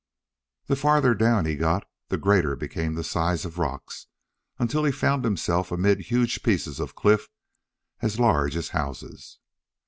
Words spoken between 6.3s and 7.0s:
pieces of